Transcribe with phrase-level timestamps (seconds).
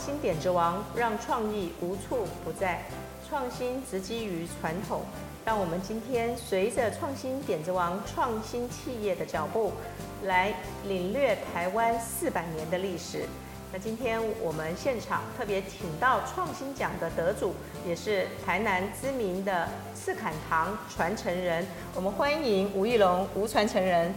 [0.00, 2.82] 新点子王，让创意无处不在。
[3.28, 5.02] 创新植基于传统，
[5.44, 9.72] 让我们今天随着创新点子王创新企业的脚步，
[10.24, 10.54] 来
[10.88, 13.26] 领略台湾四百年的历史。
[13.72, 17.54] 那今天我们现场特别请到创新奖的得主，
[17.86, 24.12] 也是台南知名的赤坎堂传承人，我们欢迎吴玉龙吴传承人。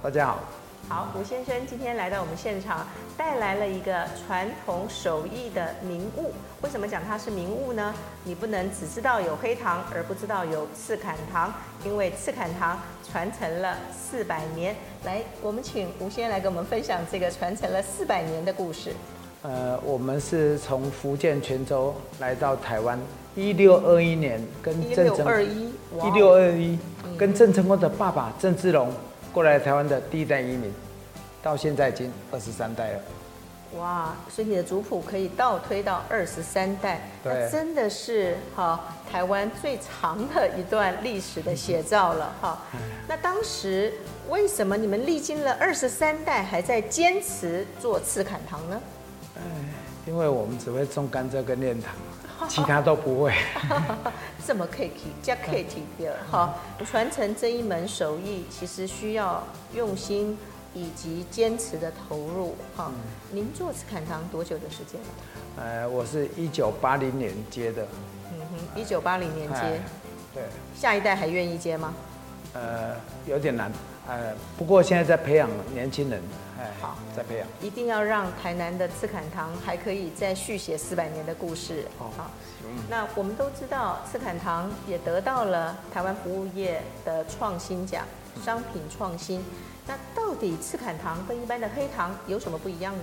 [0.00, 0.38] 大家好，
[0.86, 6.30] 好，吴先生今天来到我们现场，带来了一个传统手艺的名物。
[6.60, 7.94] 为什么讲它是名物呢？
[8.24, 11.52] 你不能只知道有黑糖，而不知道有赤坎糖，
[11.86, 14.76] 因为赤坎糖传承了四百年。
[15.04, 18.92] 来，我们请吴先生来跟我们分享这个传承了四百年的故事。
[19.40, 22.98] 呃，我们是从福建泉州来到台湾，
[23.34, 25.72] 一六二一年跟郑成功，一六二一，
[26.06, 26.78] 一六二一
[27.16, 28.92] 跟郑成功的爸爸郑芝龙。
[29.32, 30.72] 过来台湾的第一代移民，
[31.44, 33.00] 到现在已经二十三代了。
[33.78, 42.58] 哇，所以你的族谱可以倒推到二十三代，那真的是哈台湾最长的一段历史的写照了哈。
[43.06, 43.92] 那当时
[44.30, 48.80] 为什么你们历经了二十三代还在坚持做赤坎糖呢？
[50.06, 51.92] 因为我们只会种甘蔗跟炼糖。
[52.48, 53.32] 其他都不会，
[54.44, 54.92] 这么客气，
[55.22, 56.52] 加客气的哈。
[56.84, 59.42] 传承这一门手艺，其实需要
[59.72, 60.36] 用心
[60.74, 62.92] 以及坚持的投入哈。
[63.30, 65.62] 您做赤坎堂多久的时间了？
[65.62, 67.86] 呃，我是一九八零年接的。
[68.32, 69.80] 嗯哼，一九八零年接。
[70.34, 70.42] 对。
[70.76, 71.94] 下一代还愿意接吗？
[72.52, 73.72] 呃，有点难。
[74.06, 76.20] 呃，不过现在在培养年轻人。
[76.80, 81.84] 好，再培养，一定要让台南的赤坎堂还可以再续写四百年的故事。
[81.98, 82.10] 好，
[82.88, 88.06] 那我们都知道赤坎堂也得到了台湾服务业的创新奖，
[88.42, 89.44] 商品创新。
[89.86, 93.02] 那到底赤坎糖跟一般的黑糖有什么不一样呢？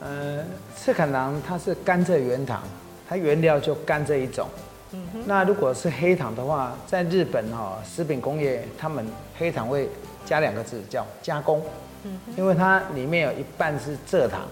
[0.00, 0.44] 呃，
[0.76, 2.62] 赤坎糖它是甘蔗原糖，
[3.08, 4.48] 它原料就甘蔗一种。
[4.92, 5.22] 嗯哼。
[5.26, 9.06] 那如果是黑糖的话，在日本哈食品工业，他们
[9.38, 9.88] 黑糖会
[10.24, 11.62] 加两个字叫加工。
[12.04, 14.42] 嗯因为它里面有一半是蔗糖，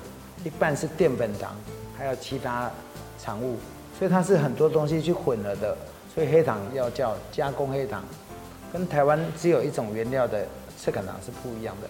[0.44, 1.54] 一半是淀粉糖，
[1.96, 2.70] 还有其他
[3.22, 3.56] 产物，
[3.96, 5.76] 所以它是很多东西去混合的，
[6.12, 8.02] 所以黑糖要叫加工黑糖，
[8.74, 10.44] 跟台湾只有一种原料的
[10.76, 11.88] 赤坎糖是不一样的。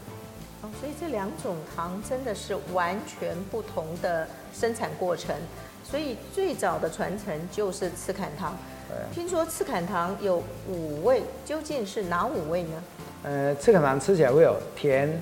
[0.60, 5.34] 哦，所以这两种糖真的是完全不同的生产过程，
[5.82, 8.54] 所以最早的传承就是赤崁堂。
[8.86, 9.14] 对。
[9.14, 12.82] 听说赤坎糖有五味，究竟是哪五味呢？
[13.22, 15.18] 呃，赤坎糖吃起来会有甜。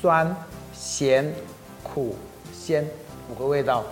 [0.00, 0.34] 酸、
[0.74, 1.32] 咸、
[1.82, 2.16] 苦、
[2.52, 2.84] 鲜
[3.30, 3.84] 五个味道。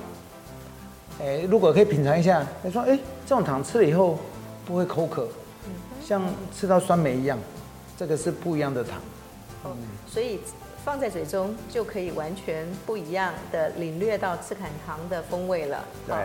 [1.20, 4.18] 哎，如果可以品尝一下，你说，哎，这种糖吃了以后
[4.66, 5.28] 不会口渴，
[6.04, 6.22] 像
[6.54, 7.38] 吃到酸梅一样，
[7.96, 9.00] 这个是不一样的糖。
[9.64, 10.40] 哦，所以
[10.84, 15.84] 放在嘴中就可以完全不一样的领略到赤坎糖的风味了。
[16.06, 16.16] 对。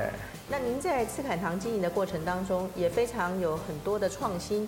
[0.49, 4.67] 那您在赤坎糖经营的过程当中，也非常有很多的创新，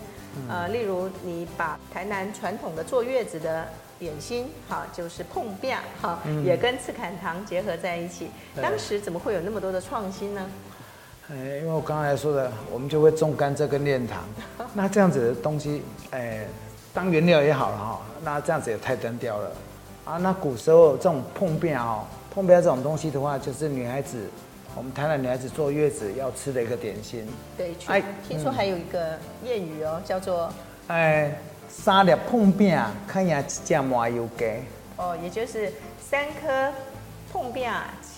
[0.49, 3.67] 呃，例如你把台南传统的坐月子的。
[3.99, 8.29] 点心哈，就是碰饼哈，也跟赤坎糖结合在一起。
[8.55, 10.49] 当时怎么会有那么多的创新呢？
[11.31, 14.23] 哎，因为我刚才说的，我们就会种甘蔗跟炼糖，
[14.73, 16.45] 那这样子的东西，哎，
[16.93, 18.01] 当原料也好了哈。
[18.23, 19.51] 那这样子也太单调了
[20.05, 20.17] 啊。
[20.17, 22.03] 那古时候这种碰饼哦，
[22.33, 24.17] 碰饼这种东西的话，就是女孩子，
[24.75, 27.27] 我们台南女孩子坐月子要吃的一个点心。
[27.55, 30.51] 对，哎，听说还有一个谚语哦，叫做
[30.87, 31.31] 哎。
[31.71, 32.75] 三粒椪饼，
[33.07, 34.45] 看一只麻油鸡。
[34.97, 36.73] 哦，也就是三颗
[37.31, 37.69] 碰饼，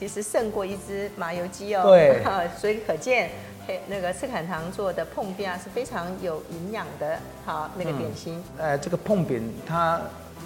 [0.02, 1.84] 其实胜过一只麻油鸡哦。
[1.86, 2.24] 对，
[2.58, 3.30] 所以可见，
[3.68, 7.20] 黑，那个赤坎堂做的碰饼是非常有营养的。
[7.46, 8.44] 好，那个点心。
[8.58, 10.02] 呃、嗯，这个碰饼，它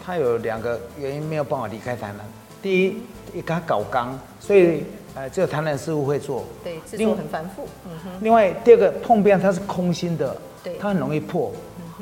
[0.05, 2.19] 它有两个原因没有办法离开台南。
[2.61, 3.01] 第一，
[3.33, 4.83] 一它搞钢，所以
[5.13, 6.44] 呃只有台南师傅会做。
[6.61, 7.65] 对，制作很繁复。
[7.85, 8.11] 嗯哼。
[8.19, 11.53] 另外，第二个碰饼它是空心的，对，它很容易破。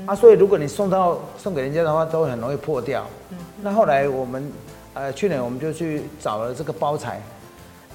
[0.07, 3.05] 啊，所以如果你送到送给人家的话，都会很容易破掉。
[3.29, 4.51] 嗯，那后来我们，
[4.95, 7.21] 呃，去年我们就去找了这个包材，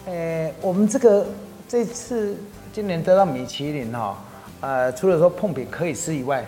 [0.09, 1.27] 呃，我们这个
[1.69, 2.35] 这次
[2.73, 4.17] 今年得到米其林哈，
[4.63, 6.43] 呃，除了说碰饼可以吃以外，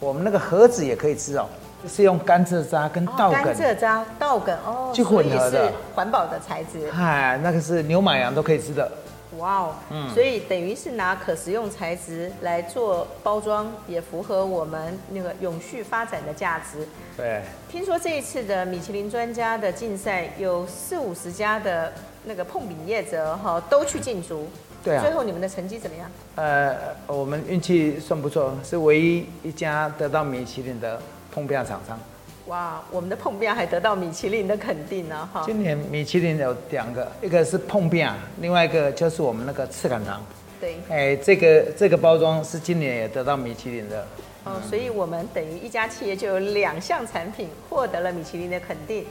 [0.00, 1.46] 我们那个盒子也可以吃哦，
[1.88, 6.90] 是用甘蔗渣跟稻梗，甘蔗渣、稻梗哦，去混合的，环保的材质。
[6.90, 8.90] 嗨，那个是牛马羊都可以吃的。
[9.38, 16.88] 哇哦，嗯，所以等于是拿可食用材质来做包装，也符合我们那个永续发展的价值。
[17.16, 21.92] 对，听说这一次的米其林专家的竞赛，有四五十家的
[22.26, 24.46] 那个碰饼业者哈都去竞逐。
[24.84, 25.02] 对啊。
[25.02, 26.10] 最后你们的成绩怎么样？
[26.34, 26.76] 呃，
[27.06, 31.00] 我们运气算不错，是唯一一家得到米其林的
[31.32, 31.98] 碰饼厂商。
[32.46, 35.42] 哇，我们的碰饼还得到米其林的肯定呢，哈。
[35.46, 38.08] 今年米其林有两个，一个是碰饼，
[38.40, 40.24] 另外一个就是我们那个赤坎糖。
[40.60, 40.76] 对。
[40.88, 44.06] 哎，这个这个包装是今年也得到米其林的。
[44.44, 49.04] 哦，所以我们等于一家企业就有两项产品获得了米其林的肯定。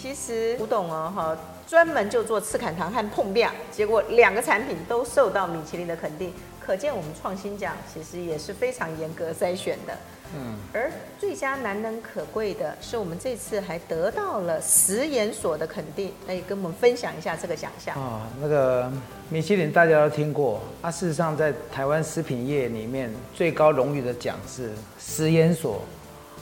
[0.00, 1.36] 其实古董哦，哈，
[1.66, 6.32] 专门就做赤坎糖和碰饼，结果两个产品都受到米其林的肯定，
[6.64, 9.94] 可见我们创新奖其实也是非常严格筛选的。
[10.36, 18.28] 嗯，而最佳难能可贵的是，我们这次还得到了食研所的肯定，那也跟我们分享一下这个奖项啊。
[18.40, 18.92] 那个
[19.30, 24.70] 米其林大家都听过，啊，事实上在台湾食品业里面最高荣誉的奖是
[25.00, 25.82] 食研所，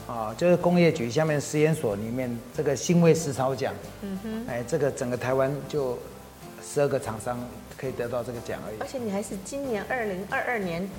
[0.07, 3.73] 啊，就是工业局下面实验所里面这个新味食草奖。
[4.01, 5.97] 嗯哼，哎，这个整个台湾就
[6.63, 7.39] 十二个厂商
[7.77, 8.77] 可以得到这个奖而已。
[8.79, 10.89] 而且你还是今年二零二二年。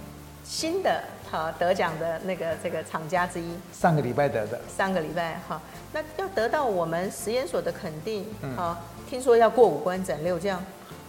[0.45, 4.59] 新的好得奖的那个这个厂家之一，上个礼拜得的。
[4.75, 5.61] 上个礼拜哈，
[5.93, 8.25] 那要得到我们实验所的肯定，
[8.57, 10.59] 好、嗯，听说要过五关斩六将。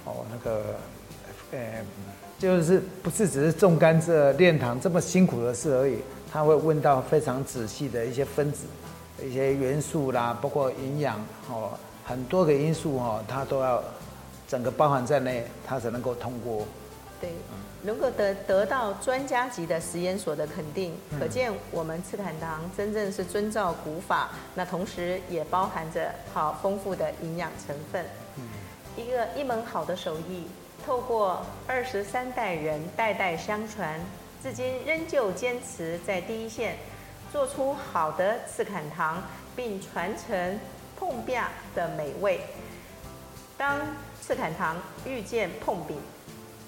[0.04, 0.76] 哦，那个，
[1.52, 1.82] 呃，
[2.38, 6.00] 就是不是只是种甘蔗、炼糖这么辛苦的事而已，
[6.32, 8.66] 他会问到非常仔细的一些分子、
[9.24, 11.72] 一些元素啦，包括营养哦，
[12.06, 13.84] 很多个因素哦，他都要
[14.48, 16.66] 整个包含在内，他才能够通过。
[17.20, 17.30] 对。
[17.82, 28.06] 能够得得到专家级的实验所的肯定，可见我们赤坦堂真正是遵照古法，那同时也包含着好丰富的营养成分。
[28.98, 30.44] 一个一门好的手艺，
[30.86, 33.98] 透过二十三代人代代相传，
[34.42, 36.78] 至今仍旧坚持在第一线，
[37.32, 39.22] 做出好的赤坎糖，
[39.56, 40.60] 并传承
[40.98, 41.42] 碰饼
[41.76, 42.40] 的美味。
[43.58, 43.82] 当
[44.26, 45.98] 赤坎糖遇见碰饼。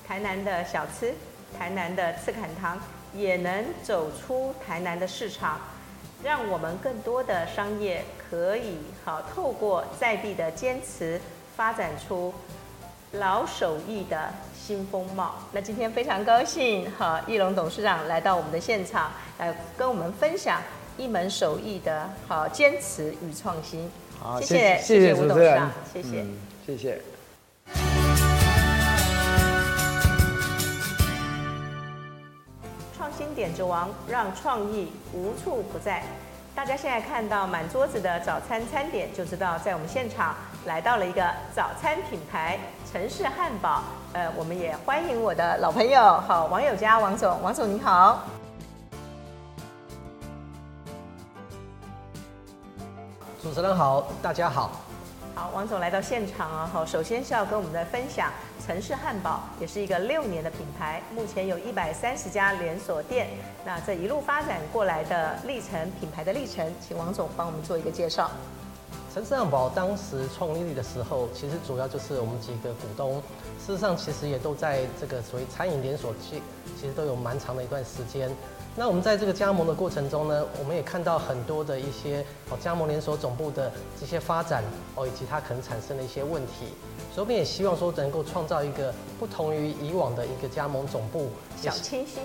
[0.06, 1.14] 台南的小吃，
[1.58, 2.78] 台南的赤坎糖
[3.14, 5.62] 也能走出台南的市场，
[6.22, 11.22] 让我们更多的商业可以好透过在地的坚持，
[11.56, 12.34] 发展出
[13.14, 14.34] 老手艺的
[14.72, 15.36] 新风貌。
[15.52, 20.62] 那今天非常高兴，和翼龙董事长来到我们的现场，来跟我们分享
[20.96, 23.92] 一门手艺的好坚持与创新。
[24.18, 27.02] 好，谢谢，谢谢吴董事长，谢谢，嗯，谢谢。
[33.36, 36.04] 点子王让创意无处不在。
[36.54, 40.36] 大家现在看到满桌子的早餐餐点，就知道在我们现场
[40.66, 42.60] 来到了一个早餐品牌
[42.92, 43.82] 城市汉堡。
[44.14, 48.22] 呃，我们也欢迎我的老朋友，好，王友家王总，王总您好。
[53.42, 54.72] 主持人好，大家好。
[55.34, 58.30] 好，王总来到现场啊，好，首先是要跟我们的分享。
[58.64, 63.30] 城市汉堡也是一个六年的品牌，目前有一百三十家连锁店。
[63.66, 68.30] 那这一路发展过来的历程，品牌的历程，请王总帮我们做一个介绍。
[69.14, 73.22] 陈氏汉堡当时创立的时候，其实主要就是我们几个股东，
[73.60, 76.42] 事实上其实也都在这个所谓餐饮连锁界，
[76.80, 78.34] 其实都有蛮长的一段时间。
[78.74, 83.70] 那我们在这个加盟的过程中呢，我们也看到很多的一些哦加盟连锁总部的
[84.00, 84.64] 这些发展
[84.96, 86.74] 哦，以及它可能产生的一些问题。
[87.14, 91.28] 所以我们也希望说能够创造一个不同于以往的一个加盟总部，
[91.62, 92.24] 小清新。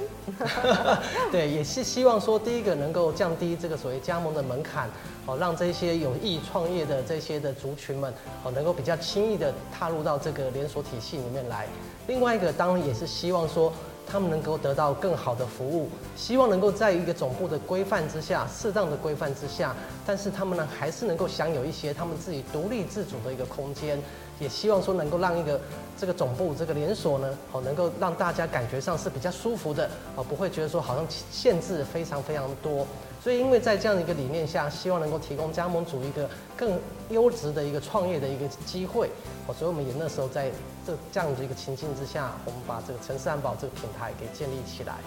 [1.32, 4.88] 对，也是希望说第一个能够降低这个所谓加盟的门槛，
[5.26, 11.66] 哦，让这些有意创业的这些的族群们哦，能够比较轻易的踏入到这个连锁体系里面来。
[12.06, 13.73] 另外一个当然也是希望说。
[14.06, 19.75] 他们能够得到更好的服务，希望能够在一个总部的规范之下，适当的规范之下，
[20.06, 24.00] 但是他们呢还是能够享有一些他们自己独立自主的一个空间，
[24.38, 25.60] 也希望说能够让一个
[25.98, 32.86] 这个总部这个连锁呢，哦，能够让大家感觉上是比较舒服的，哦，不会觉得说好像限制非常非常多。
[33.26, 36.78] 所以因为在这样的一个理念下，希望能够提供加盟主一个更
[37.11, 39.11] 优质的一个创业的一个机会，
[39.49, 40.49] 哦，所以我们也那时候在。
[40.87, 44.99] 这这样的一个情境之下，我们把这个城市汉堡这个品牌给建立起来，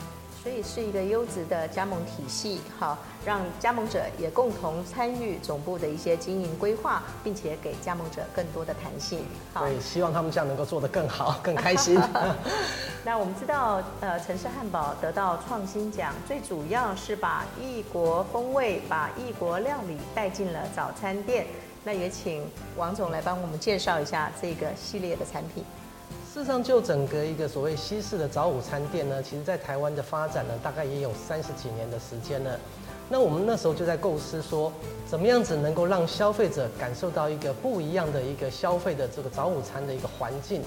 [0.42, 9.26] 所以是一个优质的加盟体系，好，让加盟者也共同参与总部的一些经营规划，并且给加盟者更多的弹性。
[9.54, 12.00] 好，对，希望他们这样能够做得更好、更开心。
[13.04, 21.46] 那我们知道，呃，城市汉堡得到创新奖，最主要是把异国风味、把异国料理带进了早餐店。
[21.84, 25.64] 那也请王总来帮我们介绍一下这个系列的产品。
[26.32, 32.52] 事实上，就整个一个所谓西式的早午餐店呢，其实在台湾的发展呢，大概也有三十几年的时间了。
[33.10, 34.72] 那我们那时候就在构思说，
[35.08, 40.62] 怎么样子能够让消费者感受到一个不一样的一个消费的这个早午餐的一个环境。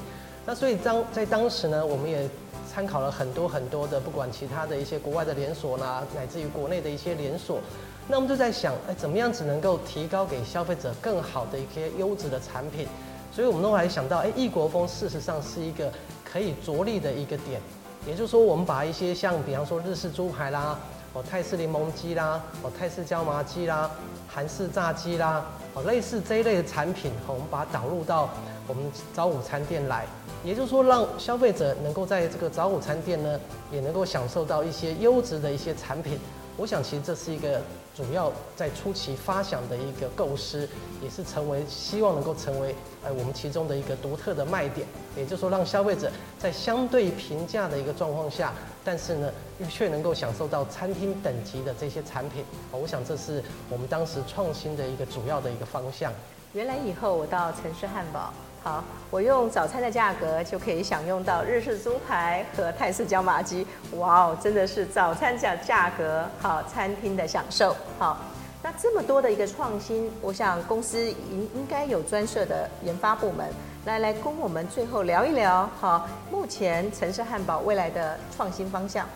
[0.44, 2.28] 那所以当在当时呢，我们也
[2.68, 7.60] 参考了很多很多的，不管其他的一些国外的连锁啦，乃至于国内的一些连锁，
[8.08, 12.88] 那我们就在想，哎，怎么样子能够提高给消费者更好的一些优质的产品？
[13.34, 15.90] 所以我们都还想到，哎，异国风事实上是一个
[16.22, 17.60] 可以着力的一个点，
[18.06, 20.78] 也就是说，我们把一些像比方说日式猪排啦，
[21.14, 23.90] 哦泰式柠檬鸡啦，哦泰式椒麻鸡啦，
[24.28, 28.28] 韩式炸鸡啦，哦类似这一类的产品，我们把它导入到
[28.68, 28.84] 我们
[29.14, 30.04] 早午餐店来。
[30.44, 36.18] 也就是说，让消费者能够在这个早午餐店呢，也能够享受到一些优质的一些产品。
[36.56, 37.62] 我想，其实这是一个
[37.94, 40.68] 主要在初期发想的一个构思，
[41.02, 44.86] 也是成为希望能够成为呃我们其中的一个独特的卖点。
[45.14, 49.32] 也就是说，让消费者在相对平价的一个状况下，但是呢，
[49.68, 52.44] 却能够享受到餐厅等级的这些产品。
[52.70, 56.12] 我想，这是我们当时创新的一个主要的一个方向。
[56.52, 58.32] 原来以后我到城市汉堡。
[58.64, 67.74] 好，我用早餐的价格就可以享用到日式猪排和泰式椒麻鸡，哇哦，真的是早餐价价格好，餐厅的享受。
[67.98, 68.20] 好，
[68.62, 73.48] 那这么多的一个创新，我想公司应应该有专设的研发部门
[73.84, 75.68] 来来跟我们最后聊一聊。
[75.80, 79.08] 好，目前城市汉堡未来的创新方向。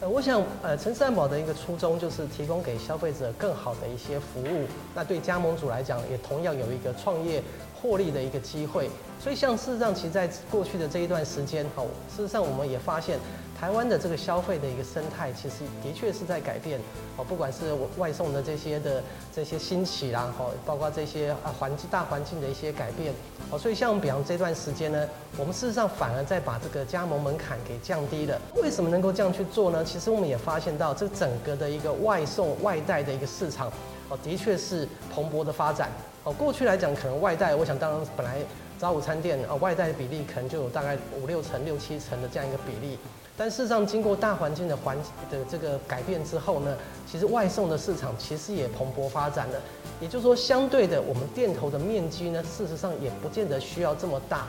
[0.00, 4.66] 呃，我想，呃，城市汉堡的一个初衷就是提供给消费者更好的一些服务。
[4.94, 7.42] 那对加盟主来讲，也同样有一个创业。
[7.84, 8.88] 获利的一个机会，
[9.20, 13.18] 所以像事实上，其实在过去的这一段时间，哈，事实上我们也发现，
[13.64, 16.78] 台湾的这个消费的一个生态，其实的确是在改变，
[17.16, 19.02] 哦，不管是外送的这些的
[19.34, 23.14] 这些兴起啦，哈，包括这些啊环境大环境的一些改变，
[23.50, 28.38] 哦，所以像比方这段时间呢，我们事实上反而在把这个加盟门槛给降低了。
[28.56, 29.82] 为什么能够这样去做呢？
[29.82, 33.72] 其实我们也发现到，这整个的一个外送外带的一个市场，
[34.10, 35.88] 哦，的确是蓬勃的发展。
[36.24, 38.36] 哦，过去来讲，可能外带，我想当然本来
[38.78, 42.98] 早午餐店啊，外带的比例可能就有大概五六成、六七成的这样一个比例。
[43.36, 44.96] 但事实上，经过大环境的环
[45.28, 46.76] 的这个改变之后呢，
[47.10, 49.60] 其实外送的市场其实也蓬勃发展了。
[50.00, 54.46] 也就是说，相对的，我们店头的面积呢，事实上也不见得需要这么大。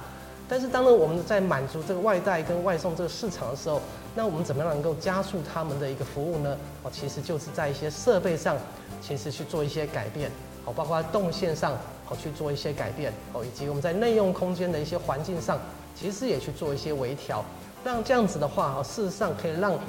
[0.48, 3.82] 但是，当然我们在满足这个外带跟外送这个市场的时候，
[4.14, 6.56] 那我们怎么样能够加速他们的一个服务呢？
[6.84, 8.56] 哦，其实就是在一些设备上，
[9.02, 10.30] 其实去做一些改变。
[10.66, 11.74] 哦，包括动线上，
[12.10, 15.60] 哦去做一些改变，哦，以及我们在内用空间的一些环境上，
[15.96, 17.44] 其实也去做一些微调，
[17.84, 19.80] 让这样子的话，哦，事实上可以让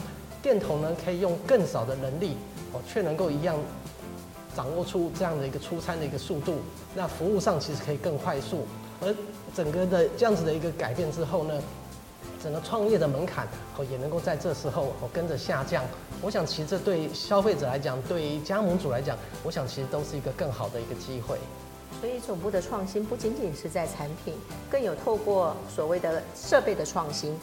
[0.43, 2.37] 店头呢可以用更少的人力，
[2.73, 3.57] 哦，却能够一样
[4.55, 6.57] 掌握出这样的一个出餐的一个速度，
[6.95, 8.67] 那服务上其实可以更快速，
[9.01, 9.15] 而
[9.55, 11.63] 整个的这样子的一个改变之后呢，
[12.43, 15.85] 整个创业的门槛哦也能够在这时候哦跟着下降。
[16.23, 21.39] 我想，其实这对消费者来讲，对于加盟主来讲，我想其实都是一个更好的一个机会。
[22.01, 24.35] 所以总部的创新不仅仅是在产品，
[24.71, 27.35] 更有透过所谓的设备的创新，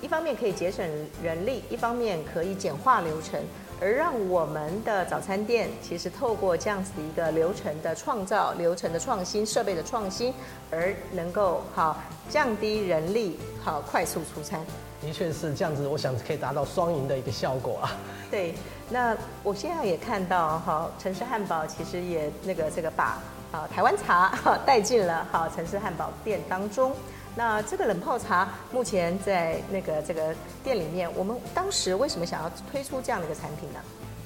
[0.00, 0.88] 一方面可以节省
[1.22, 3.38] 人力，一方面可以简化流程，
[3.80, 10.34] 而让我们的早餐店其实透过这样子的一个流程的创造、流程的创新、设备的创新，
[10.70, 11.96] 而能够好
[12.28, 14.60] 降低人力，好快速出餐。
[15.00, 17.92] 的确是这样子，我想可以达到双赢的一个效果啊。
[18.30, 18.54] 对，
[18.90, 26.92] 那我现在也看到哈，城市汉堡其实也那个这个把啊台湾茶带进了哈城市汉堡店当中。
[27.38, 33.78] 那这个冷泡茶目前在那个这个店里面，我们当时为什么想要推出这样的一个产品呢？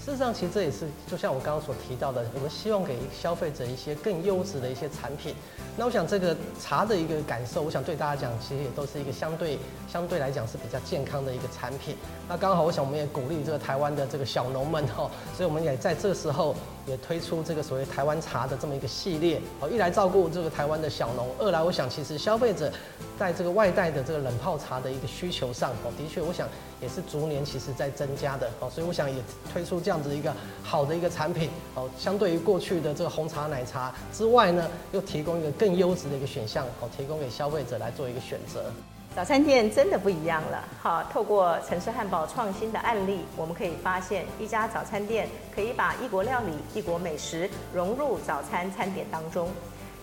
[0.02, 5.34] 事实上，其实这也是就像我刚刚所提到的，我们希望给消费者一些更优质的一些产品。
[5.76, 11.94] 那我想这个茶的一个感受，我想对大家讲，其实也都是一个相对相对来讲是比较健康的一个产品。
[12.26, 19.40] 那刚好，我想我们也鼓励这个台湾的这个小农们哈， 所以我们也在这时候也推出这个所谓台湾茶的这么一个系列。
[19.60, 22.70] 哦，一来照顾这个台湾的小农，二来我想其实消费者
[23.18, 26.48] 在这个外带的这个冷泡茶的一个需求上，哦，的确我想
[26.80, 28.50] 也是逐年其实在增加的。
[28.60, 29.22] 哦，所以我想也
[29.52, 31.48] 推出这样子一个好的一个产品。
[31.76, 35.52] 哦，相对于过去的这个红茶奶茶之外呢，又提供一个。
[35.52, 38.64] 更优质的一个选项，好，提供给消费者来做一个选择。
[39.14, 49.50] 早餐店真的不一样了，好，透过城市汉堡创新的案例，我们可以发现，一家早餐店可以把异国料理、异国美食融入早餐餐点当中。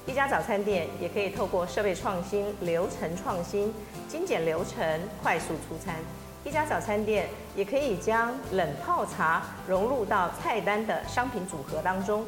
[0.06, 3.74] 一家早餐店也可以透过设备创新、流程创新、
[4.08, 5.96] 精简流程、快速出餐。
[6.44, 12.24] 一家早餐店也可以将冷泡茶融入到菜单的商品组合当中。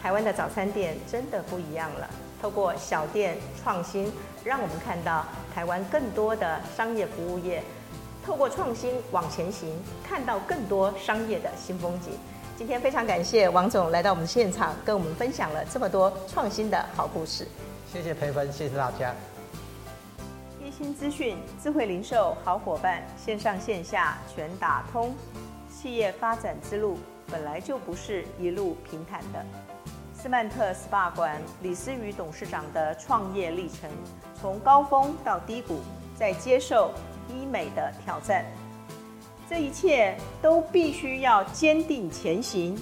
[0.00, 2.08] 台湾的早餐店真的不一样了。
[2.40, 4.10] 透过小店创新，
[4.44, 7.62] 让我们看到台湾更多的商业服务业，
[8.24, 9.70] 透过创新往前行，
[10.02, 12.12] 看到更多商业的新风景。
[12.56, 17.46] 今天非常感谢王总来到我们现场，跟我们分享了这么多创新的好故事。
[17.92, 19.14] 谢谢培芬，谢谢大家。
[20.62, 25.14] 一心资讯、智慧零售好伙伴，线上线下全打通。
[25.70, 26.98] 企业发展之路
[27.30, 29.44] 本来就不是一路平坦的。
[30.22, 33.88] 斯曼特 SPA 馆李思雨董事长的创业历程，
[34.38, 35.80] 从高峰到低谷，
[36.14, 36.92] 再接受
[37.30, 38.44] 医美的挑战，
[39.48, 42.78] 这一切都必须要坚定前行。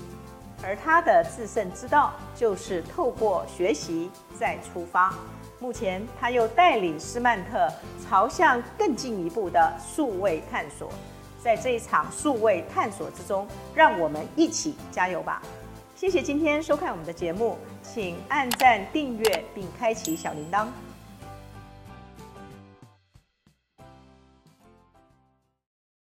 [0.64, 5.14] 而他的制胜之道，就是透过学习再出发。
[5.61, 7.73] 目前，他又带领斯曼特
[8.04, 10.90] 朝向更进一步的数位探索。
[11.40, 15.40] 在这一场数位探索之中，让我们一起加油吧！
[15.99, 20.69] 谢谢今天收看我们的节目，请按赞、订阅并开启小铃铛。